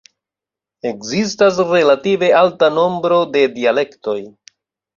Ekzistas 0.91 1.59
relative 1.67 2.31
alta 2.41 2.73
nombro 2.81 3.23
de 3.37 3.47
dialektoj. 3.61 4.21